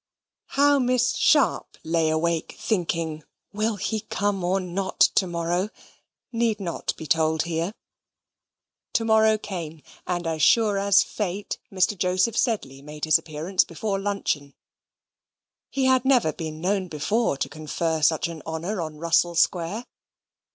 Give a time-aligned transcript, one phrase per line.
[0.57, 3.21] How Miss Sharp lay awake, thinking,
[3.53, 5.69] will he come or not to morrow?
[6.31, 7.71] need not be told here.
[8.93, 11.95] To morrow came, and, as sure as fate, Mr.
[11.95, 14.55] Joseph Sedley made his appearance before luncheon.
[15.69, 19.85] He had never been known before to confer such an honour on Russell Square.